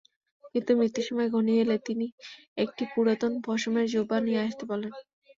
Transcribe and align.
কিন্তু 0.53 0.71
মৃত্যুর 0.77 1.05
সময় 1.09 1.29
ঘনিয়ে 1.31 1.61
এলে 1.63 1.77
তিনি 1.87 2.07
একটি 2.57 2.83
পুরাতন 2.91 3.31
পশমের 3.45 3.85
জুব্বা 3.93 4.17
নিয়ে 4.21 4.43
আসতে 4.45 4.63
বললেন। 4.65 4.91